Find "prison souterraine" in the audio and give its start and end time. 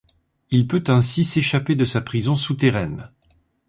2.01-3.11